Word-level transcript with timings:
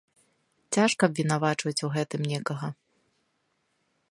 Цяжка 0.77 1.01
абвінавачваць 1.11 1.77
у 1.89 1.93
гэтым 1.97 2.21
некага. 2.35 2.67